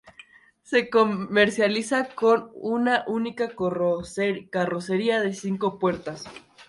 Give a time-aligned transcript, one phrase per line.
[0.63, 3.49] Se comercializa con una única
[4.49, 6.23] carrocería de cinco puertas.